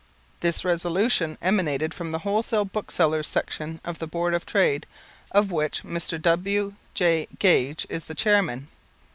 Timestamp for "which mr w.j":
5.51-7.27